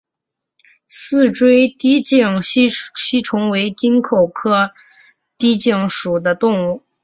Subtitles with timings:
[0.87, 4.71] 似锥低颈吸虫为棘口科
[5.37, 6.81] 低颈属的动物。